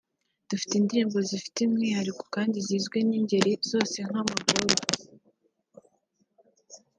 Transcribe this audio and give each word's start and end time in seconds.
Dufite 0.49 0.73
indirimbo 0.77 1.17
zifite 1.29 1.57
umwihariko 1.61 2.23
kandi 2.35 2.57
zizwi 2.67 2.99
n’ingeri 3.07 3.51
zose 3.69 3.97
nka 4.07 4.21
Magorwa 4.27 4.77